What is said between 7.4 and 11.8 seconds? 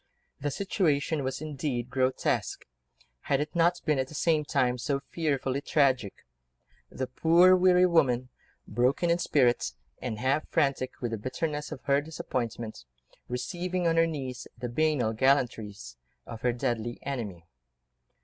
weary woman, broken in spirit, and half frantic with the bitterness